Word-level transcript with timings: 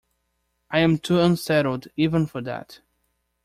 I 0.71 0.79
am 0.79 0.97
too 0.97 1.19
unsettled 1.19 1.87
even 1.95 2.25
for 2.25 2.41
that. 2.41 2.79